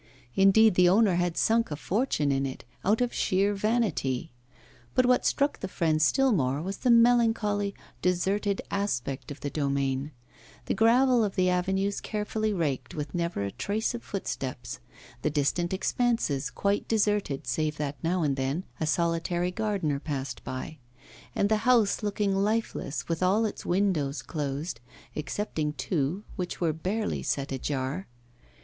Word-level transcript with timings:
Indeed, 0.35 0.73
the 0.73 0.89
owner 0.89 1.13
had 1.13 1.37
sunk 1.37 1.69
a 1.69 1.75
fortune 1.75 2.31
in 2.31 2.43
it, 2.47 2.65
out 2.83 3.01
of 3.01 3.13
sheer 3.13 3.53
vanity. 3.53 4.31
But 4.95 5.05
what 5.05 5.27
struck 5.27 5.59
the 5.59 5.67
friends 5.67 6.03
still 6.03 6.31
more 6.31 6.59
was 6.59 6.77
the 6.77 6.89
melancholy, 6.89 7.75
deserted 8.01 8.63
aspect 8.71 9.29
of 9.29 9.41
the 9.41 9.51
domain; 9.51 10.11
the 10.65 10.73
gravel 10.73 11.23
of 11.23 11.35
the 11.35 11.51
avenues 11.51 12.01
carefully 12.01 12.51
raked, 12.51 12.95
with 12.95 13.13
never 13.13 13.43
a 13.43 13.51
trace 13.51 13.93
of 13.93 14.01
footsteps; 14.01 14.79
the 15.21 15.29
distant 15.29 15.71
expanses 15.71 16.49
quite 16.49 16.87
deserted, 16.87 17.45
save 17.45 17.77
that 17.77 18.03
now 18.03 18.23
and 18.23 18.37
then 18.37 18.63
a 18.79 18.87
solitary 18.87 19.51
gardener 19.51 19.99
passed 19.99 20.43
by; 20.43 20.79
and 21.35 21.47
the 21.47 21.57
house 21.57 22.01
looking 22.01 22.35
lifeless, 22.35 23.07
with 23.07 23.21
all 23.21 23.45
its 23.45 23.67
windows 23.67 24.23
closed, 24.23 24.79
excepting 25.15 25.73
two, 25.73 26.23
which 26.37 26.59
were 26.59 26.73
barely 26.73 27.21
set 27.21 27.51
ajar. 27.51 28.07